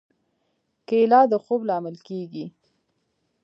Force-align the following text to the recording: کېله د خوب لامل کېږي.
کېله 0.87 1.19
د 1.31 1.33
خوب 1.43 1.61
لامل 1.69 1.95
کېږي. 2.07 2.45